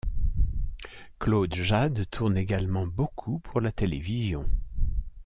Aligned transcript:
Claude 1.19 1.53
Jade 1.53 2.05
tourne 2.09 2.35
également 2.35 2.87
beaucoup 2.87 3.37
pour 3.37 3.61
la 3.61 3.71
télévision. 3.71 4.49